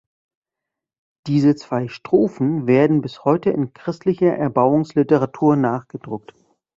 [1.27, 6.33] Diese zwei Strophen werden bis heute in christlicher Erbauungsliteratur nachgedruckt.